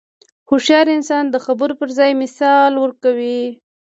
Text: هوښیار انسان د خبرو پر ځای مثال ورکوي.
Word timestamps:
هوښیار 0.49 0.87
انسان 0.97 1.23
د 1.29 1.35
خبرو 1.45 1.77
پر 1.79 1.89
ځای 1.97 2.11
مثال 2.23 2.73
ورکوي. 2.77 3.41